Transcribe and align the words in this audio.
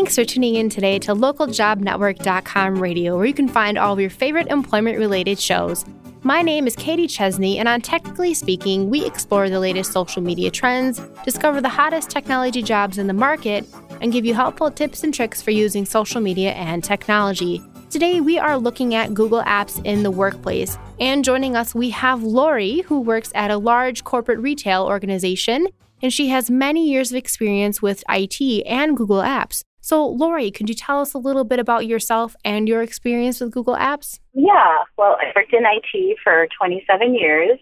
Thanks 0.00 0.14
for 0.14 0.24
tuning 0.24 0.54
in 0.54 0.70
today 0.70 0.98
to 1.00 1.14
localjobnetwork.com 1.14 2.80
radio, 2.80 3.18
where 3.18 3.26
you 3.26 3.34
can 3.34 3.48
find 3.48 3.76
all 3.76 3.92
of 3.92 4.00
your 4.00 4.08
favorite 4.08 4.46
employment 4.46 4.96
related 4.96 5.38
shows. 5.38 5.84
My 6.22 6.40
name 6.40 6.66
is 6.66 6.74
Katie 6.74 7.06
Chesney, 7.06 7.58
and 7.58 7.68
on 7.68 7.82
Technically 7.82 8.32
Speaking, 8.32 8.88
we 8.88 9.04
explore 9.04 9.50
the 9.50 9.60
latest 9.60 9.92
social 9.92 10.22
media 10.22 10.50
trends, 10.50 11.02
discover 11.22 11.60
the 11.60 11.68
hottest 11.68 12.08
technology 12.08 12.62
jobs 12.62 12.96
in 12.96 13.08
the 13.08 13.12
market, 13.12 13.66
and 14.00 14.10
give 14.10 14.24
you 14.24 14.32
helpful 14.32 14.70
tips 14.70 15.04
and 15.04 15.12
tricks 15.12 15.42
for 15.42 15.50
using 15.50 15.84
social 15.84 16.22
media 16.22 16.52
and 16.52 16.82
technology. 16.82 17.62
Today, 17.90 18.22
we 18.22 18.38
are 18.38 18.56
looking 18.56 18.94
at 18.94 19.12
Google 19.12 19.42
Apps 19.42 19.84
in 19.84 20.02
the 20.02 20.10
workplace. 20.10 20.78
And 20.98 21.22
joining 21.22 21.56
us, 21.56 21.74
we 21.74 21.90
have 21.90 22.22
Lori, 22.22 22.80
who 22.80 23.02
works 23.02 23.30
at 23.34 23.50
a 23.50 23.58
large 23.58 24.02
corporate 24.04 24.38
retail 24.38 24.86
organization, 24.86 25.66
and 26.00 26.10
she 26.10 26.28
has 26.28 26.50
many 26.50 26.88
years 26.88 27.10
of 27.10 27.18
experience 27.18 27.82
with 27.82 28.02
IT 28.08 28.64
and 28.66 28.96
Google 28.96 29.20
Apps. 29.20 29.62
So, 29.80 30.06
Lori, 30.06 30.50
could 30.50 30.68
you 30.68 30.74
tell 30.74 31.00
us 31.00 31.14
a 31.14 31.18
little 31.18 31.44
bit 31.44 31.58
about 31.58 31.86
yourself 31.86 32.36
and 32.44 32.68
your 32.68 32.82
experience 32.82 33.40
with 33.40 33.52
Google 33.52 33.76
Apps? 33.76 34.20
Yeah, 34.34 34.84
well, 34.98 35.16
I 35.20 35.32
worked 35.34 35.54
in 35.54 35.64
IT 35.64 36.18
for 36.22 36.46
27 36.58 37.14
years. 37.14 37.58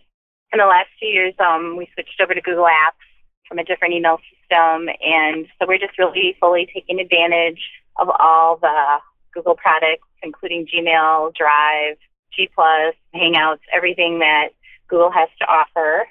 In 0.53 0.59
the 0.59 0.67
last 0.67 0.89
few 0.99 1.09
years, 1.09 1.35
um, 1.39 1.77
we 1.77 1.89
switched 1.95 2.21
over 2.21 2.35
to 2.35 2.41
Google 2.41 2.65
Apps 2.65 2.99
from 3.47 3.59
a 3.59 3.65
different 3.65 3.95
email 3.95 4.19
system, 4.31 4.89
and 5.01 5.47
so 5.59 5.67
we're 5.67 5.79
just 5.79 5.99
really 5.99 6.37
fully 6.41 6.69
taking 6.73 7.01
advantage 7.01 7.61
of 7.97 8.09
all 8.19 8.59
the 8.61 8.99
Google 9.33 9.55
products, 9.55 10.07
including 10.23 10.67
Gmail, 10.67 11.35
Drive, 11.35 11.97
G 12.35 12.49
Hangouts, 13.15 13.61
everything 13.75 14.19
that 14.19 14.49
Google 14.89 15.11
has 15.11 15.29
to 15.39 15.45
offer. 15.47 16.07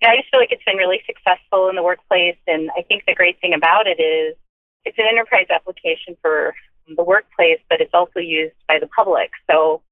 Yeah, 0.00 0.10
I 0.10 0.16
just 0.16 0.30
feel 0.30 0.40
like 0.40 0.50
it's 0.50 0.64
been 0.64 0.76
really 0.76 1.02
successful 1.06 1.68
in 1.68 1.76
the 1.76 1.82
workplace, 1.82 2.36
and 2.46 2.70
I 2.76 2.82
think 2.82 3.04
the 3.06 3.14
great 3.14 3.40
thing 3.40 3.54
about 3.54 3.86
it 3.86 4.02
is 4.02 4.36
it's 4.84 4.98
an 4.98 5.04
enterprise 5.10 5.46
application 5.50 6.16
for 6.20 6.54
the 6.96 7.04
workplace, 7.04 7.60
but 7.68 7.80
it's 7.80 7.94
also 7.94 8.18
used 8.18 8.54
by 8.68 8.78
the 8.78 8.88
public. 8.88 9.30
So 9.50 9.82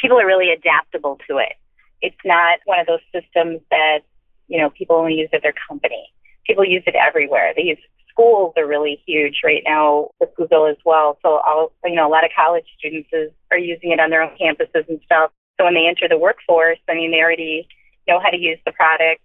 people 0.00 0.20
are 0.20 0.26
really 0.26 0.50
adaptable 0.50 1.18
to 1.28 1.38
it. 1.38 1.54
It's 2.00 2.16
not 2.24 2.58
one 2.64 2.80
of 2.80 2.86
those 2.86 3.04
systems 3.14 3.60
that, 3.70 4.00
you 4.48 4.58
know, 4.58 4.70
people 4.70 4.96
only 4.96 5.14
use 5.14 5.30
at 5.32 5.42
their 5.42 5.54
company. 5.68 6.12
People 6.46 6.64
use 6.64 6.82
it 6.86 6.96
everywhere. 6.96 7.52
They 7.54 7.62
use 7.62 7.78
schools 8.10 8.52
are 8.56 8.66
really 8.66 9.02
huge 9.06 9.40
right 9.44 9.62
now 9.64 10.10
with 10.20 10.30
Google 10.36 10.66
as 10.66 10.76
well. 10.84 11.18
So 11.22 11.40
all, 11.46 11.72
you 11.84 11.94
know, 11.94 12.06
a 12.06 12.10
lot 12.10 12.24
of 12.24 12.30
college 12.36 12.66
students 12.78 13.08
is, 13.12 13.30
are 13.50 13.58
using 13.58 13.92
it 13.92 14.00
on 14.00 14.10
their 14.10 14.22
own 14.22 14.36
campuses 14.36 14.88
and 14.88 15.00
stuff. 15.04 15.30
So 15.58 15.64
when 15.64 15.74
they 15.74 15.86
enter 15.86 16.08
the 16.08 16.18
workforce, 16.18 16.78
I 16.88 16.94
mean, 16.94 17.10
they 17.10 17.20
already 17.20 17.68
know 18.08 18.20
how 18.20 18.30
to 18.30 18.38
use 18.38 18.58
the 18.66 18.72
product. 18.72 19.22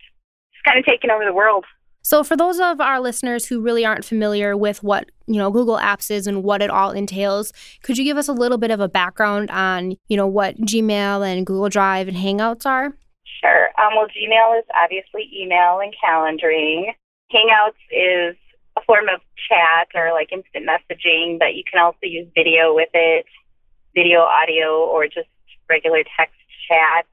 It's 0.54 0.62
kind 0.66 0.80
of 0.80 0.86
taken 0.86 1.10
over 1.12 1.26
the 1.26 1.34
world. 1.34 1.66
So, 2.08 2.24
for 2.24 2.38
those 2.38 2.58
of 2.62 2.80
our 2.80 3.02
listeners 3.02 3.48
who 3.48 3.60
really 3.60 3.84
aren't 3.84 4.06
familiar 4.06 4.56
with 4.56 4.82
what 4.82 5.12
you 5.26 5.36
know 5.36 5.52
Google 5.52 5.76
Apps 5.76 6.10
is 6.10 6.26
and 6.26 6.42
what 6.42 6.62
it 6.62 6.70
all 6.70 6.92
entails, 6.92 7.52
could 7.84 7.98
you 7.98 8.06
give 8.06 8.16
us 8.16 8.30
a 8.30 8.32
little 8.32 8.58
bit 8.58 8.72
of 8.72 8.80
a 8.80 8.88
background 8.88 9.52
on 9.52 9.98
you 10.08 10.16
know 10.16 10.26
what 10.26 10.56
Gmail 10.56 11.28
and 11.30 11.46
Google 11.46 11.68
Drive 11.68 12.08
and 12.08 12.16
Hangouts 12.16 12.66
are? 12.66 12.96
Sure. 13.42 13.68
Um, 13.78 13.98
well, 13.98 14.08
Gmail 14.08 14.58
is 14.58 14.64
obviously 14.74 15.30
email 15.36 15.82
and 15.82 15.94
calendaring. 16.02 16.94
Hangouts 17.30 17.76
is 17.92 18.38
a 18.78 18.82
form 18.86 19.10
of 19.14 19.20
chat 19.50 19.90
or 19.94 20.14
like 20.14 20.32
instant 20.32 20.66
messaging, 20.66 21.38
but 21.38 21.56
you 21.56 21.64
can 21.70 21.84
also 21.84 22.04
use 22.04 22.30
video 22.34 22.74
with 22.74 22.90
it, 22.94 23.26
video, 23.94 24.22
audio, 24.22 24.78
or 24.78 25.08
just 25.08 25.28
regular 25.68 26.04
text 26.18 26.40
chat. 26.70 27.06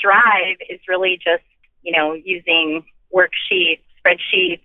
Drive 0.00 0.56
is 0.68 0.80
really 0.88 1.20
just 1.22 1.44
you 1.84 1.92
know 1.92 2.14
using 2.14 2.82
worksheets 3.14 3.86
spreadsheets, 4.00 4.62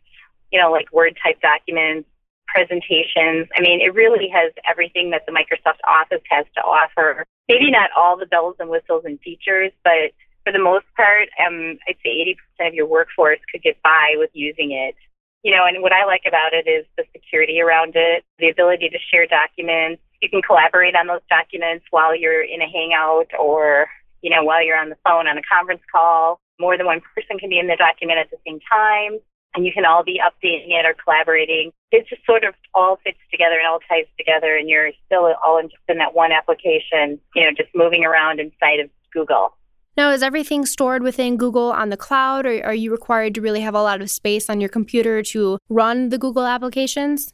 you 0.52 0.59
know, 0.59 0.72
like 0.72 0.91
Word 0.91 1.17
type 1.22 1.41
documents, 1.41 2.08
presentations. 2.47 3.47
I 3.58 3.61
mean, 3.61 3.81
it 3.81 3.94
really 3.94 4.30
has 4.30 4.53
everything 4.69 5.11
that 5.11 5.25
the 5.25 5.33
Microsoft 5.33 5.83
Office 5.88 6.23
has 6.30 6.45
to 6.55 6.61
offer. 6.61 7.25
Maybe 7.50 7.69
not 7.69 7.89
all 7.97 8.17
the 8.17 8.25
bells 8.25 8.55
and 8.59 8.69
whistles 8.69 9.03
and 9.05 9.20
features, 9.20 9.71
but 9.83 10.15
for 10.45 10.54
the 10.54 10.60
most 10.60 10.86
part, 10.95 11.27
um, 11.45 11.77
I'd 11.87 11.98
say 12.04 12.36
80% 12.61 12.70
of 12.70 12.73
your 12.73 12.86
workforce 12.86 13.39
could 13.52 13.64
get 13.64 13.82
by 13.83 14.15
with 14.17 14.30
using 14.33 14.71
it. 14.71 14.95
You 15.43 15.52
know, 15.52 15.65
and 15.67 15.81
what 15.81 15.92
I 15.92 16.05
like 16.05 16.23
about 16.27 16.54
it 16.54 16.67
is 16.67 16.86
the 16.98 17.04
security 17.14 17.61
around 17.61 17.93
it, 17.95 18.23
the 18.39 18.49
ability 18.49 18.89
to 18.89 18.98
share 19.11 19.27
documents. 19.27 20.02
You 20.21 20.30
can 20.30 20.42
collaborate 20.42 20.95
on 20.95 21.08
those 21.08 21.21
documents 21.30 21.86
while 21.92 22.15
you're 22.15 22.42
in 22.42 22.61
a 22.61 22.70
Hangout 22.70 23.30
or, 23.37 23.87
you 24.25 24.31
know, 24.31 24.43
while 24.43 24.65
you're 24.65 24.77
on 24.77 24.89
the 24.89 24.97
phone 25.05 25.27
on 25.27 25.37
a 25.37 25.41
conference 25.43 25.83
call. 25.91 26.41
More 26.59 26.77
than 26.77 26.87
one 26.87 27.02
person 27.13 27.37
can 27.37 27.49
be 27.49 27.59
in 27.59 27.67
the 27.67 27.75
document 27.75 28.17
at 28.17 28.31
the 28.31 28.37
same 28.47 28.59
time, 28.67 29.19
and 29.53 29.65
you 29.65 29.71
can 29.71 29.86
all 29.86 30.03
be 30.03 30.19
updating 30.19 30.71
it 30.71 30.86
or 30.86 30.95
collaborating. 30.95 31.71
It 31.91 32.08
just 32.09 32.25
sort 32.25 32.43
of 32.43 32.55
all 32.73 32.97
fits 33.03 33.19
together 33.30 33.59
and 33.59 33.67
all 33.67 33.80
ties 33.87 34.08
together, 34.17 34.55
and 34.55 34.67
you're 34.67 34.89
still 35.05 35.31
all 35.45 35.59
in, 35.59 35.69
just 35.69 35.83
in 35.87 35.99
that 35.99 36.15
one 36.15 36.31
application, 36.31 37.19
you 37.36 37.43
know, 37.43 37.52
just 37.55 37.69
moving 37.75 38.03
around 38.03 38.39
inside 38.39 38.80
of 38.80 38.89
Google. 39.13 39.55
Now, 39.95 40.11
is 40.11 40.23
everything 40.23 40.65
stored 40.65 41.03
within 41.03 41.37
Google 41.37 41.71
on 41.71 41.89
the 41.89 41.97
cloud, 41.97 42.47
or 42.47 42.65
are 42.65 42.73
you 42.73 42.92
required 42.92 43.36
to 43.36 43.42
really 43.42 43.61
have 43.61 43.75
a 43.75 43.83
lot 43.83 44.02
of 44.02 44.09
space 44.09 44.49
on 44.49 44.59
your 44.59 44.69
computer 44.69 45.21
to 45.21 45.59
run 45.69 46.09
the 46.09 46.17
Google 46.17 46.45
applications? 46.45 47.31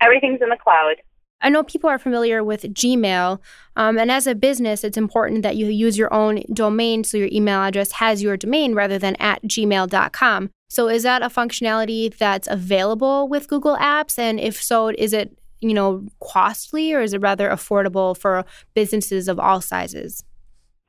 Everything's 0.00 0.40
in 0.40 0.48
the 0.48 0.56
cloud. 0.56 0.96
I 1.40 1.48
know 1.48 1.62
people 1.62 1.88
are 1.88 1.98
familiar 1.98 2.44
with 2.44 2.62
Gmail, 2.62 3.40
um, 3.76 3.98
and 3.98 4.10
as 4.10 4.26
a 4.26 4.34
business, 4.34 4.84
it's 4.84 4.98
important 4.98 5.42
that 5.42 5.56
you 5.56 5.66
use 5.66 5.96
your 5.96 6.12
own 6.12 6.42
domain 6.52 7.04
so 7.04 7.16
your 7.16 7.28
email 7.32 7.60
address 7.60 7.92
has 7.92 8.22
your 8.22 8.36
domain 8.36 8.74
rather 8.74 8.98
than 8.98 9.16
at 9.16 9.42
gmail.com. 9.42 10.50
So, 10.68 10.88
is 10.88 11.02
that 11.02 11.22
a 11.22 11.28
functionality 11.28 12.16
that's 12.16 12.48
available 12.48 13.28
with 13.28 13.48
Google 13.48 13.76
Apps? 13.76 14.18
And 14.18 14.38
if 14.38 14.62
so, 14.62 14.88
is 14.88 15.12
it 15.12 15.36
you 15.60 15.74
know 15.74 16.06
costly 16.22 16.92
or 16.92 17.00
is 17.00 17.14
it 17.14 17.20
rather 17.20 17.48
affordable 17.48 18.16
for 18.16 18.44
businesses 18.74 19.28
of 19.28 19.38
all 19.38 19.60
sizes? 19.60 20.24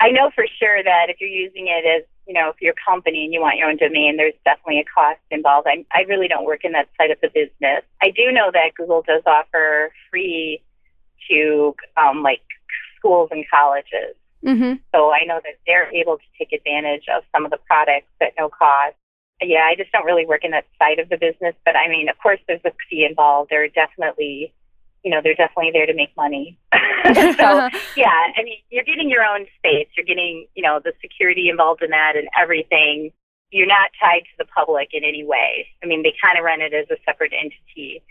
I 0.02 0.10
know 0.10 0.32
for 0.34 0.46
sure 0.60 0.84
that 0.84 1.06
if 1.10 1.18
you're 1.22 1.30
using 1.30 1.68
it 1.68 1.86
as 1.86 2.04
you 2.32 2.40
know, 2.40 2.48
if 2.48 2.56
you're 2.62 2.72
a 2.72 2.90
company 2.90 3.26
and 3.26 3.34
you 3.34 3.42
want 3.42 3.58
your 3.58 3.70
own 3.70 3.76
domain, 3.76 4.16
there's 4.16 4.34
definitely 4.46 4.80
a 4.80 4.86
cost 4.86 5.20
involved. 5.32 5.68
I, 5.68 5.84
I 5.92 6.04
really 6.08 6.30
don't 6.30 6.46
work 6.46 6.64
in 6.64 6.72
that 6.72 6.88
side 6.98 7.12
of 7.12 7.18
the 7.22 7.28
business. 7.28 7.84
I 8.02 8.10
do 8.10 8.32
know 8.32 8.52
that 8.54 8.72
Google 8.78 9.02
does 9.06 9.22
offer 9.26 9.92
free 10.10 10.64
to 11.30 11.76
um, 11.98 12.24
like 12.24 12.40
schools 12.98 13.28
and 13.32 13.44
colleges. 13.52 14.16
Mm-hmm. 14.46 14.80
So 14.96 15.12
I 15.12 15.26
know 15.26 15.42
that 15.44 15.60
they're 15.68 15.94
able 15.94 16.18
to 16.18 16.24
take 16.40 16.54
advantage 16.54 17.04
of 17.14 17.24
some 17.36 17.44
of 17.44 17.52
the 17.52 17.60
products 17.68 18.08
at 18.22 18.32
no 18.40 18.48
cost. 18.48 18.96
Yeah, 19.42 19.68
I 19.70 19.76
just 19.76 19.92
don't 19.92 20.06
really 20.06 20.26
work 20.26 20.46
in 20.46 20.52
that 20.52 20.68
side 20.80 21.00
of 21.00 21.10
the 21.10 21.18
business. 21.18 21.56
But 21.66 21.76
I 21.76 21.90
mean, 21.90 22.08
of 22.08 22.18
course, 22.18 22.40
there's 22.48 22.64
a 22.64 22.72
fee 22.90 23.04
involved. 23.04 23.50
There 23.50 23.66
are 23.66 23.68
definitely 23.68 24.54
you 25.04 25.12
know, 25.12 25.20
they're 25.24 25.36
definitely 25.36 25.72
there 25.74 25.86
to 25.86 25.94
make 25.94 26.16
money. 26.16 26.58
so, 26.74 27.70
yeah, 27.98 28.32
I 28.36 28.44
mean, 28.44 28.58
you're 28.70 28.84
getting 28.84 29.10
your 29.10 29.24
own 29.24 29.46
space. 29.58 29.88
You're 29.96 30.06
getting, 30.06 30.48
you 30.56 30.64
know, 30.64 30.80
the 30.84 30.94
security 31.02 31.50
involved 31.50 31.82
in 31.82 31.90
that 31.90 32.14
and 32.16 32.28
everything. 32.40 33.12
You're 33.52 33.68
not 33.68 33.90
tied 34.00 34.22
to 34.22 34.38
the 34.38 34.46
public 34.46 34.90
in 34.94 35.04
any 35.04 35.26
way. 35.26 35.68
I 35.84 35.88
mean, 35.88 36.04
they 36.04 36.14
kind 36.24 36.38
of 36.38 36.46
run 36.46 36.62
it 36.62 36.74
as 36.74 36.88
a 36.90 36.98
separate 37.06 37.34
entity. 37.34 38.02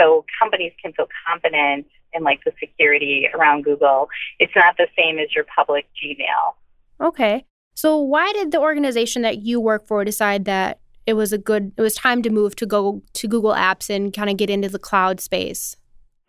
So 0.00 0.24
companies 0.40 0.72
can 0.82 0.92
feel 0.92 1.08
confident 1.26 1.86
in 2.12 2.22
like 2.22 2.40
the 2.44 2.52
security 2.58 3.28
around 3.34 3.64
Google. 3.64 4.08
It's 4.38 4.52
not 4.56 4.76
the 4.76 4.86
same 4.96 5.18
as 5.18 5.34
your 5.34 5.44
public 5.54 5.86
Gmail. 6.02 7.06
Okay. 7.06 7.44
So 7.74 7.98
why 7.98 8.32
did 8.32 8.50
the 8.50 8.60
organization 8.60 9.22
that 9.22 9.38
you 9.38 9.60
work 9.60 9.86
for 9.86 10.04
decide 10.04 10.46
that 10.46 10.80
it 11.06 11.14
was 11.14 11.32
a 11.32 11.38
good 11.38 11.72
it 11.76 11.80
was 11.80 11.94
time 11.94 12.22
to 12.22 12.30
move 12.30 12.56
to 12.56 12.66
go 12.66 13.02
to 13.14 13.28
Google 13.28 13.52
Apps 13.52 13.88
and 13.88 14.12
kind 14.12 14.28
of 14.30 14.36
get 14.36 14.50
into 14.50 14.68
the 14.68 14.78
cloud 14.78 15.20
space? 15.20 15.76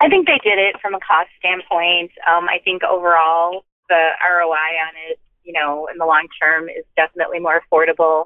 I 0.01 0.07
think 0.07 0.27
they 0.27 0.39
did 0.43 0.59
it 0.59 0.79
from 0.81 0.95
a 0.95 0.99
cost 0.99 1.29
standpoint. 1.39 2.11
Um, 2.23 2.47
I 2.47 2.59
think 2.63 2.83
overall 2.83 3.65
the 3.89 4.11
ROI 4.23 4.71
on 4.87 4.93
it, 5.09 5.19
you 5.43 5.51
know, 5.51 5.87
in 5.91 5.97
the 5.97 6.05
long 6.05 6.27
term 6.41 6.69
is 6.69 6.85
definitely 6.95 7.39
more 7.39 7.59
affordable 7.59 8.25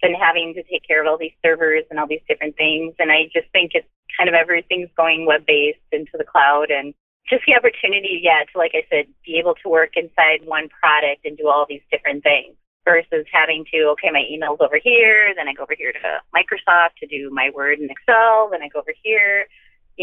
than 0.00 0.14
having 0.14 0.54
to 0.54 0.62
take 0.62 0.86
care 0.86 1.02
of 1.02 1.08
all 1.08 1.18
these 1.18 1.34
servers 1.44 1.84
and 1.90 1.98
all 1.98 2.06
these 2.06 2.22
different 2.28 2.56
things. 2.56 2.94
And 3.00 3.10
I 3.10 3.24
just 3.34 3.50
think 3.50 3.72
it's 3.74 3.88
kind 4.16 4.28
of 4.28 4.34
everything's 4.34 4.90
going 4.96 5.26
web 5.26 5.44
based 5.44 5.82
into 5.90 6.12
the 6.16 6.24
cloud 6.24 6.70
and 6.70 6.94
just 7.28 7.42
the 7.46 7.56
opportunity, 7.56 8.20
yeah, 8.22 8.44
to, 8.52 8.58
like 8.58 8.72
I 8.74 8.86
said, 8.88 9.06
be 9.26 9.38
able 9.38 9.54
to 9.62 9.68
work 9.68 9.96
inside 9.96 10.46
one 10.46 10.68
product 10.68 11.26
and 11.26 11.36
do 11.36 11.48
all 11.48 11.66
these 11.68 11.82
different 11.90 12.22
things 12.22 12.54
versus 12.84 13.26
having 13.30 13.66
to, 13.74 13.92
okay, 13.92 14.08
my 14.10 14.24
email's 14.30 14.60
over 14.60 14.78
here, 14.82 15.34
then 15.36 15.48
I 15.48 15.52
go 15.52 15.64
over 15.64 15.74
here 15.76 15.92
to 15.92 16.20
Microsoft 16.32 16.96
to 17.00 17.06
do 17.06 17.28
my 17.30 17.50
Word 17.52 17.80
and 17.80 17.90
Excel, 17.90 18.48
then 18.50 18.62
I 18.62 18.68
go 18.68 18.78
over 18.78 18.94
here 19.02 19.46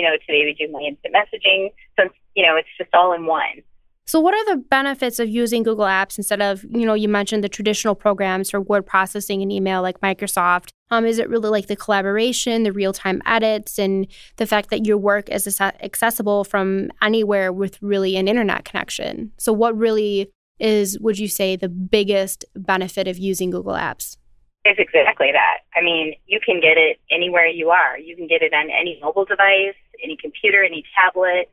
know, 0.05 0.15
today 0.25 0.45
we 0.45 0.55
do 0.57 0.71
my 0.71 0.81
instant 0.81 1.13
messaging. 1.13 1.69
So, 1.99 2.09
you 2.35 2.45
know, 2.45 2.55
it's 2.55 2.67
just 2.77 2.93
all 2.93 3.13
in 3.13 3.25
one. 3.25 3.63
So, 4.07 4.19
what 4.19 4.35
are 4.35 4.55
the 4.55 4.61
benefits 4.61 5.17
of 5.17 5.27
using 5.27 5.63
Google 5.63 5.85
Apps 5.85 6.19
instead 6.19 6.39
of, 6.39 6.63
you 6.65 6.85
know, 6.85 6.93
you 6.93 7.09
mentioned 7.09 7.43
the 7.43 7.49
traditional 7.49 7.95
programs 7.95 8.51
for 8.51 8.61
word 8.61 8.85
processing 8.85 9.41
and 9.41 9.51
email 9.51 9.81
like 9.81 9.99
Microsoft? 10.01 10.69
Um, 10.91 11.05
is 11.05 11.17
it 11.17 11.27
really 11.27 11.49
like 11.49 11.65
the 11.65 11.75
collaboration, 11.75 12.61
the 12.61 12.71
real 12.71 12.93
time 12.93 13.23
edits, 13.25 13.79
and 13.79 14.05
the 14.35 14.45
fact 14.45 14.69
that 14.69 14.85
your 14.85 14.97
work 14.97 15.29
is 15.29 15.59
accessible 15.59 16.43
from 16.43 16.91
anywhere 17.01 17.51
with 17.51 17.81
really 17.81 18.15
an 18.15 18.27
internet 18.27 18.63
connection? 18.63 19.31
So, 19.37 19.51
what 19.51 19.75
really 19.75 20.29
is, 20.59 20.99
would 20.99 21.17
you 21.17 21.27
say, 21.27 21.55
the 21.55 21.69
biggest 21.69 22.45
benefit 22.55 23.07
of 23.07 23.17
using 23.17 23.49
Google 23.49 23.73
Apps? 23.73 24.17
It's 24.65 24.79
exactly 24.79 25.29
that. 25.31 25.59
I 25.77 25.81
mean, 25.81 26.15
you 26.25 26.39
can 26.43 26.59
get 26.59 26.75
it 26.75 26.97
anywhere 27.11 27.45
you 27.45 27.69
are. 27.69 27.99
You 27.99 28.15
can 28.15 28.25
get 28.25 28.41
it 28.41 28.51
on 28.51 28.71
any 28.71 28.99
mobile 28.99 29.23
device, 29.23 29.77
any 30.03 30.17
computer, 30.19 30.63
any 30.63 30.83
tablet, 30.97 31.51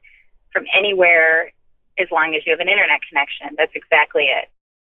from 0.50 0.64
anywhere 0.76 1.52
as 1.98 2.08
long 2.10 2.34
as 2.34 2.40
you 2.46 2.52
have 2.52 2.60
an 2.60 2.70
internet 2.70 3.00
connection. 3.06 3.54
That's 3.58 3.72
exactly 3.74 4.24
it. 4.24 4.48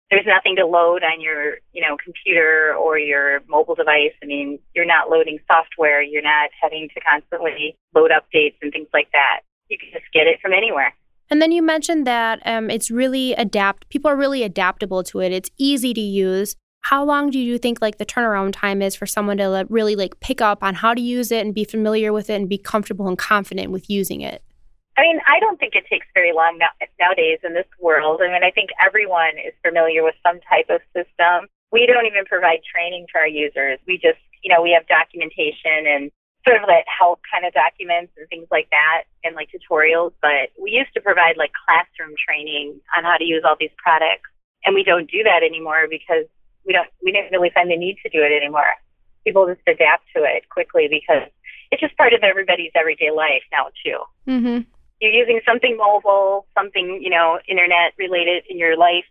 There's 0.09 0.27
nothing 0.27 0.55
to 0.57 0.67
load 0.67 1.03
on 1.03 1.21
your, 1.21 1.57
you 1.73 1.83
know, 1.83 1.97
computer 1.97 2.77
or 2.79 2.97
your 2.97 3.41
mobile 3.49 3.75
device. 3.75 4.13
I 4.23 4.27
mean, 4.27 4.61
you're 4.73 4.87
not 4.87 5.11
loading 5.11 5.41
software. 5.51 6.01
You're 6.01 6.23
not 6.23 6.51
having 6.61 6.91
to 6.95 7.01
constantly 7.01 7.77
load 7.93 8.13
updates 8.13 8.55
and 8.63 8.71
things 8.71 8.89
like 8.93 9.11
that. 9.13 9.41
You 9.69 9.79
can 9.79 9.89
just 9.93 10.05
get 10.13 10.29
it 10.29 10.39
from 10.41 10.53
anywhere. 10.53 10.95
And 11.31 11.41
then 11.41 11.51
you 11.51 11.63
mentioned 11.63 12.07
that 12.07 12.41
um, 12.45 12.71
it's 12.71 12.91
really 12.91 13.33
adapt. 13.33 13.89
People 13.89 14.11
are 14.11 14.17
really 14.17 14.43
adaptable 14.43 15.03
to 15.05 15.21
it. 15.21 15.33
It's 15.33 15.51
easy 15.57 15.95
to 15.95 16.01
use. 16.01 16.57
How 16.83 17.05
long 17.05 17.31
do 17.31 17.39
you 17.39 17.59
think 17.59 17.81
like 17.81 17.99
the 17.99 18.07
turnaround 18.07 18.53
time 18.53 18.83
is 18.83 18.95
for 18.95 19.07
someone 19.07 19.39
to 19.39 19.49
like, 19.49 19.67
really 19.71 19.95
like 19.95 20.19
pick 20.21 20.41
up 20.41 20.63
on 20.63 20.75
how 20.75 20.95
to 20.95 21.01
use 21.01 21.31
it 21.31 21.47
and 21.47 21.55
be 21.55 21.65
familiar 21.65 22.13
with 22.13 22.29
it 22.29 22.35
and 22.35 22.49
be 22.49 22.59
comfortable 22.59 23.07
and 23.07 23.17
confident 23.17 23.71
with 23.71 23.89
using 23.89 24.21
it? 24.21 24.43
I 24.99 25.03
mean, 25.03 25.21
I 25.27 25.41
don't 25.41 25.59
think 25.59 25.75
it 25.75 25.85
takes 25.89 26.07
very 26.13 26.33
long 26.35 26.59
now, 26.59 26.69
nowadays 27.01 27.39
in 27.45 27.55
this 27.55 27.71
world. 27.81 28.21
I 28.23 28.31
mean, 28.31 28.45
I 28.45 28.51
think 28.51 28.71
everyone 28.85 29.39
is 29.39 29.55
familiar 29.65 30.03
with 30.03 30.15
some 30.27 30.41
type 30.41 30.67
of 30.69 30.83
system. 30.93 31.49
We 31.71 31.87
don't 31.87 32.05
even 32.05 32.27
provide 32.27 32.61
training 32.67 33.07
for 33.11 33.21
our 33.23 33.31
users. 33.31 33.79
We 33.87 33.97
just, 33.97 34.21
you 34.43 34.53
know, 34.53 34.61
we 34.61 34.77
have 34.77 34.87
documentation 34.89 35.87
and 35.87 36.11
sort 36.47 36.61
of 36.61 36.69
like 36.69 36.85
help 36.91 37.21
kind 37.33 37.47
of 37.47 37.55
documents 37.55 38.13
and 38.19 38.29
things 38.29 38.49
like 38.51 38.69
that 38.71 39.05
and 39.25 39.35
like 39.35 39.49
tutorials. 39.55 40.13
But 40.21 40.51
we 40.61 40.73
used 40.73 40.93
to 40.93 41.01
provide 41.01 41.39
like 41.39 41.53
classroom 41.65 42.13
training 42.19 42.81
on 42.93 43.05
how 43.05 43.17
to 43.17 43.25
use 43.25 43.47
all 43.47 43.57
these 43.59 43.73
products. 43.79 44.29
And 44.67 44.75
we 44.75 44.85
don't 44.85 45.09
do 45.11 45.23
that 45.23 45.43
anymore 45.47 45.87
because 45.89 46.27
we 46.67 46.73
don't, 46.73 46.89
we 47.03 47.13
didn't 47.13 47.33
really 47.33 47.51
find 47.51 47.71
the 47.71 47.77
need 47.77 47.97
to 48.03 48.09
do 48.09 48.23
it 48.23 48.33
anymore. 48.33 48.69
People 49.25 49.47
just 49.47 49.61
adapt 49.67 50.05
to 50.17 50.25
it 50.25 50.49
quickly 50.49 50.89
because 50.91 51.29
it's 51.71 51.81
just 51.81 51.97
part 51.97 52.13
of 52.13 52.23
everybody's 52.23 52.73
everyday 52.75 53.11
life 53.11 53.43
now 53.53 53.69
too. 53.85 53.99
Mm-hmm 54.29 54.71
you're 55.03 55.11
using 55.11 55.41
something 55.45 55.77
mobile, 55.77 56.47
something, 56.57 57.01
you 57.03 57.11
know, 57.11 57.41
internet 57.49 57.93
related 57.99 58.45
in 58.49 58.57
your 58.57 58.77
life, 58.77 59.05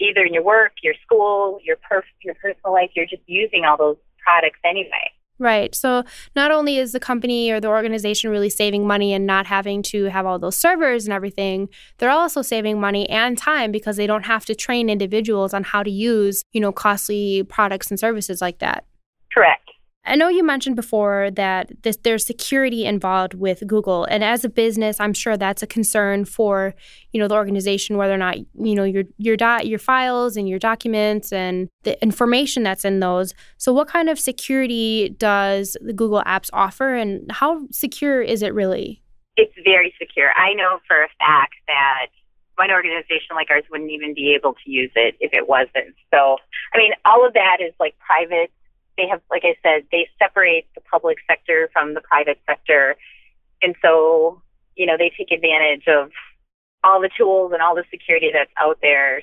either 0.00 0.24
in 0.24 0.32
your 0.32 0.42
work, 0.42 0.72
your 0.82 0.94
school, 1.04 1.60
your 1.62 1.76
perf- 1.76 2.16
your 2.22 2.34
personal 2.34 2.72
life, 2.72 2.90
you're 2.96 3.06
just 3.06 3.22
using 3.26 3.64
all 3.66 3.76
those 3.76 3.98
products 4.24 4.58
anyway. 4.64 5.12
Right. 5.38 5.74
So 5.74 6.02
not 6.34 6.50
only 6.50 6.78
is 6.78 6.92
the 6.92 7.00
company 7.00 7.50
or 7.50 7.60
the 7.60 7.68
organization 7.68 8.30
really 8.30 8.48
saving 8.48 8.86
money 8.86 9.12
and 9.12 9.26
not 9.26 9.46
having 9.46 9.82
to 9.84 10.04
have 10.04 10.24
all 10.24 10.38
those 10.38 10.56
servers 10.56 11.04
and 11.04 11.12
everything, 11.12 11.68
they're 11.98 12.10
also 12.10 12.40
saving 12.40 12.80
money 12.80 13.08
and 13.10 13.36
time 13.36 13.70
because 13.70 13.96
they 13.96 14.06
don't 14.06 14.24
have 14.24 14.46
to 14.46 14.54
train 14.54 14.88
individuals 14.88 15.52
on 15.52 15.62
how 15.62 15.82
to 15.82 15.90
use, 15.90 16.42
you 16.52 16.60
know, 16.60 16.72
costly 16.72 17.42
products 17.42 17.90
and 17.90 18.00
services 18.00 18.40
like 18.40 18.60
that. 18.60 18.86
Correct. 19.32 19.70
I 20.06 20.14
know 20.14 20.28
you 20.28 20.44
mentioned 20.44 20.76
before 20.76 21.30
that 21.32 21.70
this, 21.82 21.98
there's 22.04 22.24
security 22.24 22.84
involved 22.84 23.34
with 23.34 23.66
Google, 23.66 24.04
and 24.04 24.22
as 24.22 24.44
a 24.44 24.48
business, 24.48 25.00
I'm 25.00 25.12
sure 25.12 25.36
that's 25.36 25.62
a 25.62 25.66
concern 25.66 26.24
for 26.24 26.74
you 27.12 27.20
know 27.20 27.26
the 27.26 27.34
organization 27.34 27.96
whether 27.96 28.14
or 28.14 28.18
not 28.18 28.38
you 28.38 28.74
know 28.74 28.84
your 28.84 29.04
your 29.18 29.36
your 29.62 29.78
files 29.78 30.36
and 30.36 30.48
your 30.48 30.58
documents 30.58 31.32
and 31.32 31.68
the 31.82 32.00
information 32.02 32.62
that's 32.62 32.84
in 32.84 33.00
those. 33.00 33.34
So, 33.58 33.72
what 33.72 33.88
kind 33.88 34.08
of 34.08 34.18
security 34.18 35.08
does 35.18 35.76
the 35.80 35.92
Google 35.92 36.22
Apps 36.24 36.50
offer, 36.52 36.94
and 36.94 37.30
how 37.30 37.66
secure 37.72 38.22
is 38.22 38.42
it 38.42 38.54
really? 38.54 39.02
It's 39.36 39.54
very 39.64 39.92
secure. 39.98 40.30
I 40.34 40.54
know 40.54 40.78
for 40.86 41.02
a 41.02 41.08
fact 41.18 41.54
that 41.66 42.06
one 42.56 42.70
organization 42.70 43.34
like 43.34 43.50
ours 43.50 43.64
wouldn't 43.70 43.90
even 43.90 44.14
be 44.14 44.34
able 44.34 44.54
to 44.54 44.70
use 44.70 44.90
it 44.94 45.16
if 45.20 45.32
it 45.32 45.48
wasn't. 45.48 45.94
So, 46.12 46.38
I 46.74 46.78
mean, 46.78 46.92
all 47.04 47.26
of 47.26 47.34
that 47.34 47.58
is 47.60 47.74
like 47.78 47.94
private 47.98 48.50
they 48.96 49.06
have, 49.08 49.20
like 49.30 49.42
I 49.44 49.56
said, 49.62 49.86
they 49.92 50.08
separate 50.18 50.66
the 50.74 50.80
public 50.80 51.18
sector 51.28 51.68
from 51.72 51.94
the 51.94 52.00
private 52.00 52.40
sector. 52.46 52.96
And 53.62 53.74
so, 53.82 54.42
you 54.74 54.86
know, 54.86 54.96
they 54.98 55.12
take 55.16 55.30
advantage 55.32 55.86
of 55.88 56.10
all 56.84 57.00
the 57.00 57.10
tools 57.16 57.52
and 57.52 57.62
all 57.62 57.74
the 57.74 57.84
security 57.90 58.30
that's 58.32 58.50
out 58.58 58.78
there, 58.80 59.22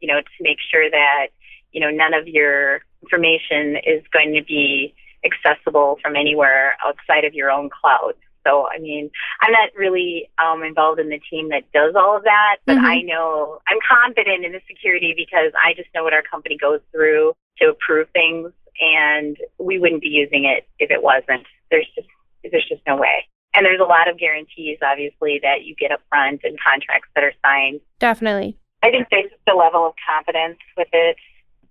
you 0.00 0.08
know, 0.08 0.20
to 0.20 0.42
make 0.42 0.58
sure 0.70 0.90
that, 0.90 1.28
you 1.72 1.80
know, 1.80 1.90
none 1.90 2.14
of 2.14 2.28
your 2.28 2.80
information 3.02 3.76
is 3.76 4.02
going 4.12 4.34
to 4.34 4.44
be 4.44 4.94
accessible 5.24 5.98
from 6.02 6.16
anywhere 6.16 6.76
outside 6.86 7.24
of 7.24 7.34
your 7.34 7.50
own 7.50 7.70
cloud. 7.70 8.14
So, 8.46 8.66
I 8.66 8.78
mean, 8.78 9.10
I'm 9.42 9.52
not 9.52 9.70
really 9.76 10.30
um, 10.38 10.62
involved 10.62 11.00
in 11.00 11.08
the 11.08 11.20
team 11.30 11.50
that 11.50 11.70
does 11.72 11.94
all 11.94 12.16
of 12.16 12.24
that, 12.24 12.56
but 12.66 12.76
mm-hmm. 12.76 12.86
I 12.86 13.02
know 13.02 13.60
I'm 13.68 13.78
confident 13.86 14.44
in 14.44 14.52
the 14.52 14.60
security 14.66 15.12
because 15.16 15.52
I 15.62 15.74
just 15.74 15.88
know 15.94 16.04
what 16.04 16.14
our 16.14 16.22
company 16.22 16.56
goes 16.56 16.80
through 16.92 17.34
to 17.58 17.68
approve 17.68 18.08
things 18.10 18.52
and 18.80 19.36
we 19.58 19.78
wouldn't 19.78 20.02
be 20.02 20.08
using 20.08 20.44
it 20.44 20.68
if 20.78 20.90
it 20.90 21.02
wasn't. 21.02 21.46
There's 21.70 21.86
just 21.94 22.08
there's 22.42 22.66
just 22.68 22.82
no 22.86 22.96
way. 22.96 23.26
And 23.54 23.64
there's 23.64 23.80
a 23.80 23.84
lot 23.84 24.08
of 24.08 24.18
guarantees, 24.18 24.78
obviously, 24.82 25.40
that 25.42 25.64
you 25.64 25.74
get 25.74 25.90
up 25.90 26.00
front 26.08 26.42
and 26.44 26.58
contracts 26.60 27.08
that 27.14 27.24
are 27.24 27.32
signed. 27.44 27.80
Definitely. 27.98 28.56
I 28.82 28.90
think 28.90 29.08
there's 29.10 29.30
just 29.30 29.48
a 29.50 29.56
level 29.56 29.86
of 29.86 29.94
confidence 30.06 30.58
with 30.76 30.88
it, 30.92 31.16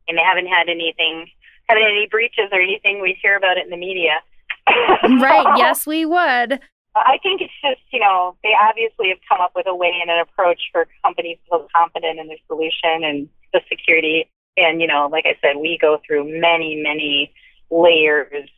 and 0.07 0.17
they 0.17 0.21
haven't 0.21 0.47
had 0.47 0.67
anything, 0.67 1.27
haven't 1.69 1.83
had 1.83 1.91
any 1.91 2.07
breaches 2.09 2.49
or 2.51 2.59
anything. 2.59 3.01
We'd 3.01 3.17
hear 3.21 3.37
about 3.37 3.57
it 3.57 3.63
in 3.63 3.69
the 3.69 3.77
media. 3.77 4.19
right. 5.21 5.57
Yes, 5.57 5.87
we 5.87 6.05
would. 6.05 6.59
I 6.95 7.19
think 7.21 7.41
it's 7.41 7.53
just, 7.61 7.81
you 7.91 7.99
know, 7.99 8.35
they 8.43 8.51
obviously 8.59 9.09
have 9.09 9.19
come 9.29 9.39
up 9.39 9.51
with 9.55 9.67
a 9.67 9.75
way 9.75 9.93
and 10.01 10.09
an 10.09 10.19
approach 10.19 10.59
for 10.71 10.87
companies 11.03 11.37
to 11.45 11.59
feel 11.59 11.67
confident 11.73 12.19
in 12.19 12.27
their 12.27 12.41
solution 12.47 13.03
and 13.03 13.29
the 13.53 13.61
security 13.69 14.29
and, 14.57 14.81
you 14.81 14.87
know, 14.87 15.07
like 15.11 15.25
I 15.25 15.37
said, 15.41 15.57
we 15.57 15.77
go 15.79 15.99
through 16.05 16.25
many, 16.41 16.81
many 16.83 17.33
layers 17.69 18.49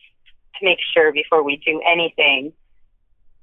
to 0.60 0.66
make 0.66 0.80
sure 0.94 1.12
before 1.12 1.44
we 1.44 1.62
do 1.66 1.82
anything 1.88 2.54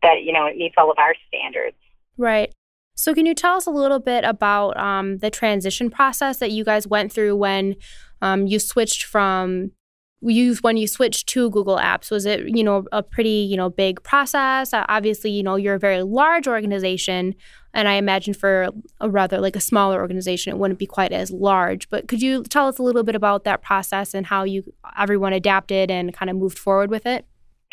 that, 0.02 0.22
you 0.22 0.32
know, 0.32 0.46
it 0.46 0.56
meets 0.56 0.74
all 0.78 0.90
of 0.90 0.98
our 0.98 1.14
standards. 1.28 1.76
Right. 2.16 2.52
So, 2.94 3.12
can 3.12 3.26
you 3.26 3.34
tell 3.34 3.56
us 3.56 3.66
a 3.66 3.70
little 3.70 3.98
bit 3.98 4.24
about 4.24 4.76
um, 4.78 5.18
the 5.18 5.30
transition 5.30 5.90
process 5.90 6.38
that 6.38 6.50
you 6.50 6.64
guys 6.64 6.86
went 6.86 7.12
through 7.12 7.36
when 7.36 7.76
um, 8.22 8.46
you 8.46 8.58
switched 8.58 9.04
from 9.04 9.72
you 10.22 10.54
when 10.62 10.76
you 10.76 10.86
switched 10.86 11.28
to 11.28 11.50
Google 11.50 11.76
Apps? 11.76 12.10
Was 12.10 12.26
it 12.26 12.48
you 12.48 12.64
know 12.64 12.84
a 12.92 13.02
pretty 13.02 13.46
you 13.50 13.56
know 13.56 13.70
big 13.70 14.02
process? 14.02 14.72
Uh, 14.72 14.84
obviously, 14.88 15.30
you 15.30 15.42
know 15.42 15.56
you're 15.56 15.74
a 15.74 15.78
very 15.78 16.02
large 16.02 16.48
organization, 16.48 17.34
and 17.74 17.88
I 17.88 17.94
imagine 17.94 18.34
for 18.34 18.68
a 19.00 19.10
rather 19.10 19.38
like 19.38 19.56
a 19.56 19.60
smaller 19.60 20.00
organization, 20.00 20.52
it 20.52 20.58
wouldn't 20.58 20.78
be 20.78 20.86
quite 20.86 21.12
as 21.12 21.30
large. 21.30 21.88
But 21.88 22.08
could 22.08 22.22
you 22.22 22.42
tell 22.44 22.66
us 22.68 22.78
a 22.78 22.82
little 22.82 23.02
bit 23.02 23.14
about 23.14 23.44
that 23.44 23.62
process 23.62 24.14
and 24.14 24.26
how 24.26 24.44
you 24.44 24.64
everyone 24.98 25.32
adapted 25.32 25.90
and 25.90 26.14
kind 26.14 26.30
of 26.30 26.36
moved 26.36 26.58
forward 26.58 26.90
with 26.90 27.06
it? 27.06 27.26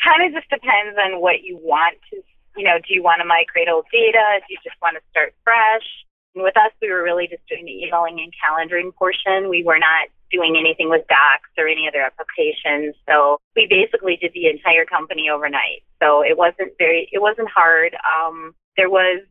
Kind 0.03 0.27
of 0.27 0.33
just 0.33 0.49
depends 0.49 0.97
on 1.05 1.21
what 1.21 1.43
you 1.43 1.57
want 1.61 1.97
to. 2.11 2.21
You 2.57 2.65
know, 2.65 2.77
do 2.77 2.93
you 2.93 3.01
want 3.01 3.19
to 3.21 3.25
migrate 3.25 3.69
old 3.69 3.85
data? 3.91 4.39
Do 4.39 4.53
you 4.53 4.59
just 4.63 4.75
want 4.81 4.95
to 4.95 5.01
start 5.09 5.33
fresh? 5.43 5.87
And 6.35 6.43
with 6.43 6.57
us, 6.57 6.71
we 6.81 6.89
were 6.89 7.03
really 7.03 7.27
just 7.27 7.45
doing 7.47 7.65
the 7.65 7.85
emailing 7.85 8.19
and 8.19 8.33
calendaring 8.33 8.93
portion. 8.93 9.49
We 9.49 9.63
were 9.63 9.79
not 9.79 10.09
doing 10.33 10.57
anything 10.57 10.89
with 10.89 11.05
Docs 11.07 11.53
or 11.57 11.67
any 11.67 11.87
other 11.87 12.01
applications. 12.01 12.95
So 13.07 13.39
we 13.55 13.67
basically 13.69 14.17
did 14.17 14.33
the 14.33 14.49
entire 14.49 14.85
company 14.85 15.29
overnight. 15.29 15.85
So 16.01 16.21
it 16.21 16.37
wasn't 16.37 16.73
very, 16.79 17.07
it 17.13 17.21
wasn't 17.21 17.49
hard. 17.53 17.95
Um, 18.01 18.55
there 18.75 18.89
was 18.89 19.21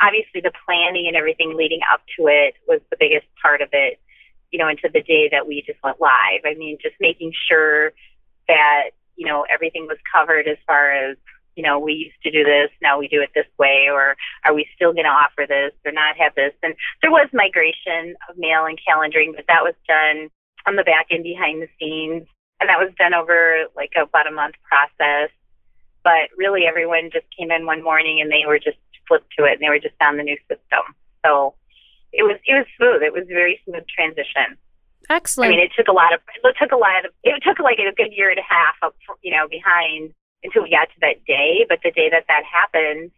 obviously 0.00 0.42
the 0.42 0.52
planning 0.66 1.06
and 1.06 1.16
everything 1.16 1.56
leading 1.56 1.80
up 1.92 2.02
to 2.18 2.26
it 2.26 2.54
was 2.66 2.80
the 2.90 2.96
biggest 2.98 3.26
part 3.40 3.62
of 3.62 3.68
it, 3.72 4.00
you 4.50 4.58
know, 4.58 4.68
into 4.68 4.90
the 4.92 5.02
day 5.02 5.28
that 5.30 5.46
we 5.46 5.62
just 5.64 5.78
went 5.82 6.00
live. 6.00 6.42
I 6.44 6.54
mean, 6.54 6.78
just 6.82 6.96
making 7.00 7.32
sure 7.48 7.92
that, 8.48 8.90
you 9.16 9.26
know, 9.26 9.46
everything 9.52 9.86
was 9.86 9.98
covered 10.12 10.48
as 10.48 10.58
far 10.66 10.90
as 10.90 11.16
you 11.58 11.64
know, 11.64 11.80
we 11.80 11.92
used 11.92 12.22
to 12.22 12.30
do 12.30 12.44
this, 12.44 12.70
now 12.80 13.00
we 13.00 13.08
do 13.08 13.20
it 13.20 13.30
this 13.34 13.50
way, 13.58 13.88
or 13.90 14.14
are 14.44 14.54
we 14.54 14.64
still 14.76 14.92
going 14.92 15.10
to 15.10 15.10
offer 15.10 15.42
this 15.42 15.72
or 15.84 15.90
not 15.90 16.14
have 16.16 16.32
this? 16.36 16.54
And 16.62 16.72
there 17.02 17.10
was 17.10 17.26
migration 17.34 18.14
of 18.30 18.38
mail 18.38 18.64
and 18.64 18.78
calendaring, 18.78 19.34
but 19.34 19.44
that 19.48 19.66
was 19.66 19.74
done 19.88 20.30
on 20.68 20.76
the 20.76 20.84
back 20.84 21.06
end 21.10 21.24
behind 21.24 21.62
the 21.62 21.68
scenes. 21.80 22.28
And 22.60 22.68
that 22.68 22.78
was 22.78 22.92
done 22.98 23.14
over 23.14 23.64
like 23.74 23.92
about 23.96 24.28
a 24.28 24.34
month 24.34 24.54
process. 24.68 25.30
But 26.04 26.28
really, 26.36 26.66
everyone 26.68 27.10
just 27.12 27.26
came 27.36 27.50
in 27.50 27.66
one 27.66 27.82
morning 27.82 28.20
and 28.20 28.30
they 28.30 28.44
were 28.46 28.58
just 28.58 28.78
flipped 29.06 29.32
to 29.38 29.44
it 29.44 29.56
and 29.56 29.62
they 29.62 29.68
were 29.68 29.80
just 29.80 29.96
on 30.00 30.16
the 30.16 30.22
new 30.22 30.36
system. 30.46 30.84
So 31.24 31.54
it 32.12 32.22
was 32.22 32.36
it 32.46 32.54
was 32.54 32.66
smooth. 32.76 33.02
It 33.02 33.12
was 33.12 33.24
a 33.24 33.34
very 33.34 33.60
smooth 33.64 33.86
transition. 33.88 34.60
Excellent. 35.08 35.48
I 35.48 35.50
mean, 35.50 35.64
it 35.64 35.72
took 35.76 35.88
a 35.88 35.96
lot 35.96 36.12
of 36.12 36.20
it 36.44 36.56
took 36.60 36.72
a 36.72 36.76
lot 36.76 37.04
of 37.04 37.12
it 37.24 37.42
took 37.42 37.58
like 37.58 37.78
a 37.78 37.94
good 37.94 38.12
year 38.12 38.30
and 38.30 38.38
a 38.38 38.46
half 38.46 38.76
up, 38.82 38.94
you 39.22 39.32
know, 39.32 39.48
behind 39.48 40.12
until 40.44 40.62
we 40.62 40.70
got 40.70 40.88
to 40.92 41.00
that 41.00 41.24
day. 41.24 41.64
But 41.68 41.80
the 41.82 41.90
day 41.90 42.10
that 42.10 42.24
that 42.28 42.42
happened, 42.44 43.10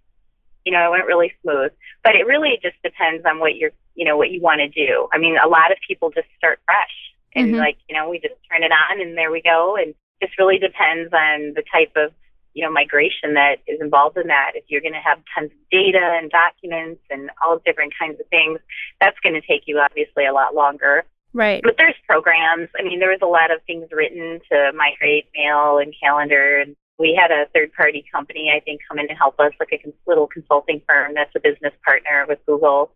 you 0.64 0.73
know, 0.73 0.87
it 0.87 0.90
went 0.90 1.07
really 1.07 1.33
smooth. 1.42 1.73
But 2.04 2.14
it 2.14 2.26
really 2.26 2.59
just 2.62 2.76
depends 2.83 3.25
on 3.26 3.40
what 3.40 3.57
you're, 3.57 3.73
you 3.95 4.04
know, 4.04 4.16
what 4.16 4.30
you 4.30 4.40
want 4.40 4.61
to 4.61 4.69
do. 4.69 5.09
I 5.12 5.19
mean, 5.19 5.37
a 5.42 5.49
lot 5.49 5.73
of 5.73 5.78
people 5.87 6.11
just 6.11 6.28
start 6.37 6.61
fresh 6.64 7.09
and 7.34 7.49
mm-hmm. 7.49 7.56
like, 7.56 7.78
you 7.88 7.96
know, 7.96 8.08
we 8.08 8.18
just 8.18 8.34
turn 8.50 8.62
it 8.62 8.72
on 8.72 9.00
and 9.00 9.16
there 9.16 9.30
we 9.30 9.42
go. 9.42 9.76
And 9.76 9.94
just 10.22 10.38
really 10.38 10.58
depends 10.58 11.12
on 11.12 11.54
the 11.54 11.62
type 11.72 11.92
of, 11.96 12.12
you 12.54 12.64
know, 12.64 12.70
migration 12.70 13.34
that 13.34 13.56
is 13.66 13.80
involved 13.80 14.16
in 14.18 14.26
that. 14.26 14.52
If 14.54 14.64
you're 14.68 14.80
going 14.80 14.94
to 14.94 15.00
have 15.00 15.18
tons 15.34 15.50
of 15.52 15.70
data 15.70 16.18
and 16.20 16.30
documents 16.30 17.00
and 17.10 17.30
all 17.44 17.60
different 17.64 17.92
kinds 17.99 18.18
of 18.20 18.26
things, 18.28 18.58
that's 19.00 19.18
going 19.22 19.34
to 19.34 19.46
take 19.46 19.62
you 19.66 19.78
obviously 19.78 20.26
a 20.26 20.32
lot 20.32 20.54
longer. 20.54 21.04
Right. 21.32 21.62
But 21.62 21.76
there's 21.78 21.94
programs. 22.08 22.68
I 22.78 22.82
mean, 22.82 22.99
there 22.99 23.10
was 23.10 23.22
a 23.22 23.26
lot 23.26 23.52
of 23.52 23.62
things 23.66 23.87
written 23.92 24.40
to 24.50 24.72
migrate 24.75 25.26
mail 25.34 25.78
and 25.78 25.94
calendar. 26.02 26.58
And 26.58 26.75
we 26.99 27.18
had 27.18 27.30
a 27.30 27.46
third 27.54 27.72
party 27.72 28.04
company, 28.12 28.52
I 28.54 28.60
think, 28.60 28.80
come 28.88 28.99
in 28.99 29.06
to 29.08 29.14
help 29.14 29.38
us, 29.38 29.52
like 29.60 29.70
a 29.72 29.92
little 30.06 30.26
consulting 30.26 30.82
firm 30.88 31.14
that's 31.14 31.34
a 31.37 31.40
business 31.40 31.72
partner 31.87 32.26
with 32.28 32.40
Google 32.46 32.90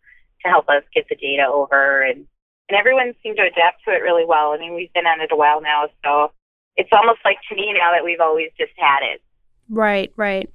to 0.45 0.51
help 0.51 0.69
us 0.69 0.83
get 0.93 1.07
the 1.09 1.15
data 1.15 1.47
over. 1.47 2.03
And, 2.03 2.27
and 2.69 2.79
everyone 2.79 3.15
seemed 3.23 3.37
to 3.37 3.43
adapt 3.43 3.85
to 3.85 3.93
it 3.93 4.03
really 4.03 4.25
well. 4.27 4.53
I 4.53 4.59
mean, 4.59 4.75
we've 4.75 4.93
been 4.93 5.07
on 5.07 5.21
it 5.21 5.33
a 5.33 5.37
while 5.37 5.61
now. 5.61 5.89
So 6.05 6.33
it's 6.77 6.91
almost 6.93 7.21
like 7.25 7.37
to 7.49 7.55
me 7.55 7.73
now 7.73 7.93
that 7.93 8.05
we've 8.05 8.21
always 8.21 8.51
just 8.59 8.73
had 8.77 9.01
it. 9.03 9.23
Right, 9.69 10.13
right. 10.17 10.51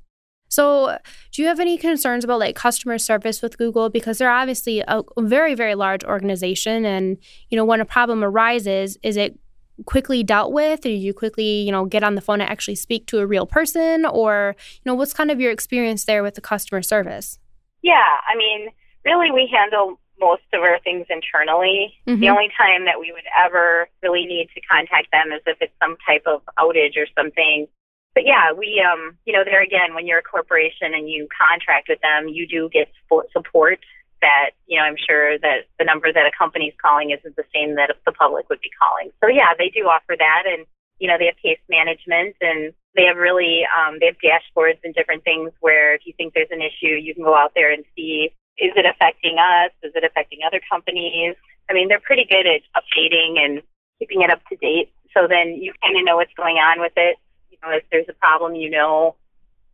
So, 0.51 0.97
do 1.31 1.43
you 1.43 1.47
have 1.47 1.59
any 1.59 1.77
concerns 1.77 2.23
about 2.23 2.39
like 2.39 2.55
customer 2.55 2.97
service 2.97 3.41
with 3.41 3.57
Google 3.57 3.89
because 3.89 4.17
they're 4.17 4.31
obviously 4.31 4.83
a 4.87 5.03
very 5.19 5.53
very 5.53 5.75
large 5.75 6.03
organization 6.03 6.85
and 6.85 7.17
you 7.49 7.55
know 7.55 7.63
when 7.63 7.81
a 7.81 7.85
problem 7.85 8.23
arises 8.23 8.97
is 9.03 9.15
it 9.15 9.37
quickly 9.85 10.23
dealt 10.23 10.51
with 10.51 10.85
or 10.85 10.89
you 10.89 11.13
quickly 11.13 11.61
you 11.61 11.71
know 11.71 11.85
get 11.85 12.03
on 12.03 12.15
the 12.15 12.21
phone 12.21 12.41
and 12.41 12.49
actually 12.49 12.75
speak 12.75 13.05
to 13.05 13.19
a 13.19 13.27
real 13.27 13.45
person 13.45 14.05
or 14.07 14.55
you 14.73 14.81
know 14.85 14.95
what's 14.95 15.13
kind 15.13 15.29
of 15.29 15.39
your 15.39 15.51
experience 15.51 16.05
there 16.05 16.23
with 16.23 16.33
the 16.33 16.41
customer 16.41 16.81
service? 16.81 17.37
Yeah, 17.83 18.17
I 18.27 18.35
mean, 18.35 18.69
really 19.05 19.31
we 19.31 19.47
handle 19.53 19.99
most 20.19 20.43
of 20.53 20.61
our 20.61 20.79
things 20.83 21.07
internally. 21.09 21.93
Mm-hmm. 22.07 22.21
The 22.21 22.29
only 22.29 22.49
time 22.57 22.85
that 22.85 22.99
we 22.99 23.11
would 23.11 23.27
ever 23.38 23.88
really 24.03 24.25
need 24.25 24.49
to 24.55 24.61
contact 24.61 25.11
them 25.11 25.31
is 25.31 25.41
if 25.47 25.57
it's 25.61 25.73
some 25.81 25.97
type 26.05 26.23
of 26.25 26.41
outage 26.57 26.97
or 26.97 27.07
something 27.17 27.67
but 28.15 28.25
yeah, 28.25 28.51
we, 28.51 28.83
um, 28.83 29.17
you 29.25 29.33
know, 29.33 29.43
there 29.45 29.61
again, 29.61 29.93
when 29.93 30.07
you're 30.07 30.19
a 30.19 30.23
corporation 30.23 30.93
and 30.93 31.09
you 31.09 31.27
contract 31.31 31.88
with 31.89 32.01
them, 32.01 32.27
you 32.27 32.47
do 32.47 32.69
get 32.69 32.89
support 33.31 33.79
that, 34.21 34.51
you 34.67 34.77
know, 34.77 34.83
I'm 34.83 34.97
sure 34.97 35.39
that 35.39 35.71
the 35.77 35.85
number 35.85 36.11
that 36.11 36.25
a 36.25 36.31
company's 36.38 36.73
calling 36.81 37.11
isn't 37.11 37.35
the 37.35 37.47
same 37.53 37.75
that 37.75 37.95
the 38.05 38.11
public 38.11 38.49
would 38.49 38.59
be 38.59 38.71
calling. 38.75 39.11
So 39.23 39.29
yeah, 39.29 39.53
they 39.57 39.69
do 39.69 39.88
offer 39.88 40.15
that. 40.17 40.43
And, 40.45 40.65
you 40.99 41.07
know, 41.07 41.17
they 41.17 41.27
have 41.27 41.39
case 41.39 41.63
management 41.69 42.35
and 42.41 42.73
they 42.95 43.05
have 43.05 43.15
really, 43.15 43.63
um, 43.71 43.97
they 43.99 44.07
have 44.07 44.19
dashboards 44.19 44.83
and 44.83 44.93
different 44.93 45.23
things 45.23 45.51
where 45.61 45.95
if 45.95 46.01
you 46.03 46.13
think 46.17 46.33
there's 46.33 46.51
an 46.51 46.61
issue, 46.61 46.99
you 46.99 47.15
can 47.15 47.23
go 47.23 47.35
out 47.35 47.53
there 47.55 47.71
and 47.71 47.85
see, 47.95 48.33
is 48.59 48.71
it 48.75 48.85
affecting 48.85 49.37
us? 49.39 49.71
Is 49.83 49.93
it 49.95 50.03
affecting 50.03 50.39
other 50.45 50.61
companies? 50.69 51.35
I 51.69 51.73
mean, 51.73 51.87
they're 51.87 51.99
pretty 51.99 52.25
good 52.29 52.45
at 52.45 52.61
updating 52.75 53.39
and 53.39 53.61
keeping 53.99 54.21
it 54.21 54.29
up 54.29 54.41
to 54.49 54.55
date. 54.57 54.91
So 55.13 55.27
then 55.27 55.55
you 55.55 55.73
kind 55.83 55.97
of 55.97 56.05
know 56.05 56.17
what's 56.17 56.33
going 56.35 56.57
on 56.57 56.79
with 56.79 56.93
it 56.95 57.17
You 57.49 57.57
know, 57.63 57.75
if 57.75 57.83
there's 57.91 58.09
a 58.09 58.13
problem, 58.13 58.55
you 58.55 58.69
know, 58.69 59.15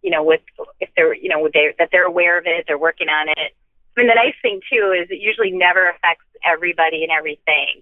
you 0.02 0.12
know, 0.12 0.24
with 0.24 0.42
if 0.80 0.90
they're, 0.96 1.14
you 1.14 1.30
know, 1.30 1.50
they 1.52 1.74
that 1.80 1.90
they're 1.92 2.06
aware 2.06 2.38
of 2.38 2.46
it, 2.46 2.66
they're 2.68 2.78
working 2.78 3.10
on 3.10 3.30
it. 3.30 3.52
I 3.58 3.94
mean, 3.98 4.08
the 4.08 4.16
nice 4.16 4.36
thing 4.42 4.62
too 4.72 4.94
is 4.94 5.10
it 5.10 5.20
usually 5.22 5.52
never 5.52 5.90
affects 5.90 6.26
everybody 6.46 7.04
and 7.04 7.12
everything 7.12 7.82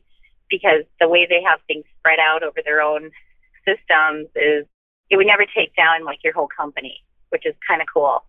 because 0.50 0.84
the 1.00 1.10
way 1.10 1.26
they 1.28 1.42
have 1.44 1.60
things 1.68 1.86
spread 2.00 2.20
out 2.20 2.44
over 2.44 2.62
their 2.64 2.82
own 2.82 3.12
systems 3.66 4.28
is 4.36 4.66
it 5.10 5.18
would 5.18 5.28
never 5.28 5.46
take 5.46 5.76
down 5.76 6.06
like 6.06 6.20
your 6.24 6.34
whole 6.34 6.48
company, 6.48 7.04
which 7.30 7.46
is 7.46 7.56
kind 7.68 7.82
of 7.82 7.88
cool. 7.92 8.24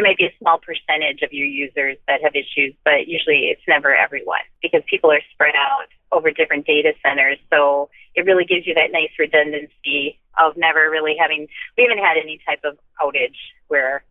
There 0.00 0.08
may 0.08 0.16
be 0.16 0.24
a 0.24 0.34
small 0.38 0.56
percentage 0.56 1.20
of 1.20 1.30
your 1.30 1.46
users 1.46 1.98
that 2.08 2.22
have 2.22 2.34
issues, 2.34 2.72
but 2.86 3.06
usually 3.06 3.52
it's 3.52 3.60
never 3.68 3.94
everyone 3.94 4.40
because 4.62 4.80
people 4.88 5.10
are 5.10 5.20
spread 5.30 5.52
out 5.54 5.88
over 6.10 6.30
different 6.30 6.64
data 6.64 6.94
centers. 7.04 7.36
So 7.50 7.90
it 8.14 8.24
really 8.24 8.46
gives 8.46 8.66
you 8.66 8.72
that 8.76 8.92
nice 8.92 9.10
redundancy 9.18 10.18
of 10.38 10.56
never 10.56 10.88
really 10.88 11.16
having, 11.20 11.48
we 11.76 11.82
haven't 11.86 12.02
had 12.02 12.16
any 12.16 12.40
type 12.48 12.60
of 12.64 12.78
outage 12.98 13.36
where, 13.68 14.02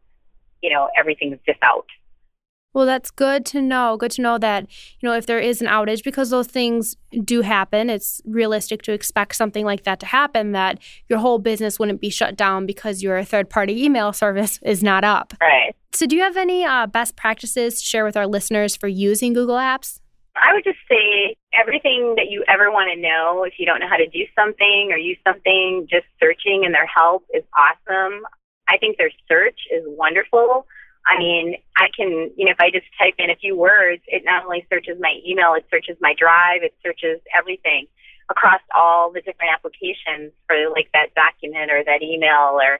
you 0.61 0.69
know, 0.71 0.89
everything's 0.95 1.39
just 1.43 1.57
out. 1.63 1.87
Well, 2.73 2.85
that's 2.85 3.09
good 3.09 3.45
to 3.47 3.61
know. 3.61 3.97
Good 3.97 4.11
to 4.11 4.21
know 4.21 4.37
that, 4.37 4.67
you 4.99 5.09
know, 5.09 5.15
if 5.15 5.25
there 5.25 5.39
is 5.39 5.59
an 5.59 5.67
outage, 5.67 6.03
because 6.03 6.29
those 6.29 6.45
things 6.45 6.95
do 7.23 7.41
happen, 7.41 7.89
it's 7.89 8.21
realistic 8.25 8.83
to 8.83 8.93
expect 8.93 9.35
something 9.35 9.65
like 9.65 9.83
that 9.83 9.99
to 10.01 10.05
happen, 10.05 10.51
that 10.51 10.77
your 11.07 11.17
whole 11.17 11.39
business 11.39 11.79
wouldn't 11.79 11.99
be 11.99 12.11
shut 12.11 12.35
down 12.35 12.67
because 12.67 13.01
your 13.01 13.23
third 13.23 13.49
party 13.49 13.83
email 13.83 14.13
service 14.23 14.59
is 14.61 14.83
not 14.83 15.03
up. 15.03 15.33
Right. 15.41 15.75
So, 15.91 16.05
do 16.05 16.15
you 16.15 16.21
have 16.21 16.37
any 16.37 16.63
uh, 16.63 16.85
best 16.85 17.15
practices 17.15 17.79
to 17.79 17.85
share 17.85 18.05
with 18.05 18.15
our 18.15 18.27
listeners 18.27 18.75
for 18.75 18.87
using 18.87 19.33
Google 19.33 19.55
Apps? 19.55 19.99
I 20.35 20.53
would 20.53 20.63
just 20.63 20.77
say 20.87 21.35
everything 21.59 22.13
that 22.17 22.29
you 22.29 22.43
ever 22.47 22.71
want 22.71 22.93
to 22.93 23.01
know. 23.01 23.43
If 23.43 23.53
you 23.57 23.65
don't 23.65 23.79
know 23.79 23.89
how 23.89 23.97
to 23.97 24.07
do 24.07 24.25
something 24.37 24.89
or 24.91 24.97
use 24.97 25.17
something, 25.27 25.87
just 25.89 26.05
searching 26.19 26.63
and 26.65 26.73
their 26.73 26.85
help 26.85 27.25
is 27.33 27.43
awesome. 27.57 28.21
I 28.69 28.77
think 28.77 28.97
their 28.97 29.11
search 29.27 29.59
is 29.71 29.83
wonderful. 29.85 30.67
I 31.07 31.17
mean, 31.17 31.55
I 31.77 31.87
can, 31.95 32.31
you 32.35 32.45
know, 32.45 32.51
if 32.51 32.59
I 32.59 32.69
just 32.69 32.85
type 32.97 33.15
in 33.17 33.29
a 33.29 33.35
few 33.35 33.57
words, 33.57 34.03
it 34.07 34.23
not 34.25 34.43
only 34.45 34.65
searches 34.69 34.97
my 34.99 35.15
email, 35.25 35.53
it 35.53 35.65
searches 35.71 35.97
my 35.99 36.13
drive, 36.17 36.61
it 36.61 36.75
searches 36.83 37.19
everything 37.37 37.87
across 38.29 38.61
all 38.75 39.11
the 39.11 39.21
different 39.21 39.51
applications 39.51 40.31
for 40.45 40.69
like 40.69 40.89
that 40.93 41.15
document 41.15 41.71
or 41.71 41.83
that 41.83 42.03
email 42.03 42.59
or 42.61 42.79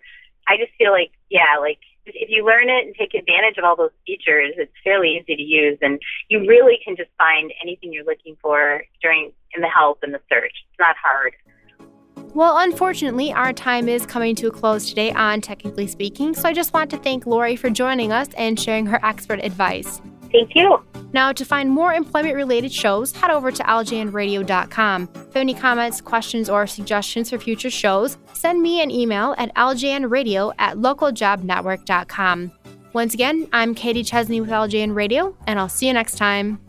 I 0.49 0.57
just 0.57 0.71
feel 0.77 0.91
like, 0.91 1.11
yeah, 1.29 1.57
like 1.59 1.77
if 2.05 2.29
you 2.29 2.45
learn 2.45 2.69
it 2.69 2.85
and 2.87 2.95
take 2.95 3.13
advantage 3.13 3.57
of 3.57 3.63
all 3.63 3.75
those 3.75 3.93
features, 4.05 4.53
it's 4.57 4.73
fairly 4.83 5.21
easy 5.21 5.35
to 5.35 5.41
use, 5.41 5.77
and 5.81 5.99
you 6.27 6.39
really 6.47 6.79
can 6.83 6.95
just 6.95 7.11
find 7.17 7.53
anything 7.61 7.93
you're 7.93 8.05
looking 8.05 8.35
for 8.41 8.83
during 9.01 9.31
in 9.53 9.61
the 9.61 9.69
help 9.69 9.99
and 10.01 10.13
the 10.13 10.21
search. 10.27 10.53
It's 10.69 10.79
not 10.79 10.95
hard. 10.97 11.33
Well, 12.33 12.59
unfortunately, 12.59 13.33
our 13.33 13.53
time 13.53 13.89
is 13.89 14.05
coming 14.05 14.35
to 14.35 14.47
a 14.47 14.51
close 14.51 14.87
today 14.87 15.11
on 15.11 15.41
Technically 15.41 15.87
Speaking, 15.87 16.33
so 16.33 16.47
I 16.47 16.53
just 16.53 16.73
want 16.73 16.89
to 16.91 16.97
thank 16.97 17.25
Lori 17.25 17.55
for 17.55 17.69
joining 17.69 18.11
us 18.11 18.27
and 18.37 18.59
sharing 18.59 18.85
her 18.85 19.03
expert 19.03 19.43
advice. 19.43 20.01
Thank 20.31 20.55
you. 20.55 20.83
Now, 21.11 21.31
to 21.31 21.43
find 21.43 21.71
more 21.71 21.93
employment 21.93 22.35
related 22.35 22.71
shows, 22.71 23.11
head 23.11 23.31
over 23.31 23.51
to 23.51 23.63
ljnradio.com. 23.63 25.03
If 25.03 25.15
you 25.15 25.21
have 25.21 25.35
any 25.35 25.53
comments, 25.55 26.01
questions, 26.01 26.49
or 26.49 26.67
suggestions 26.67 27.31
for 27.31 27.39
future 27.39 27.71
shows, 27.71 28.17
send 28.33 28.61
me 28.61 28.81
an 28.81 28.91
email 28.91 29.33
at 29.37 29.53
ljnradio 29.55 30.53
at 30.59 30.77
localjobnetwork.com. 30.77 32.51
Once 32.93 33.13
again, 33.13 33.47
I'm 33.53 33.75
Katie 33.75 34.03
Chesney 34.03 34.41
with 34.41 34.49
LJN 34.49 34.95
Radio, 34.95 35.35
and 35.47 35.59
I'll 35.59 35.69
see 35.69 35.87
you 35.87 35.93
next 35.93 36.17
time. 36.17 36.59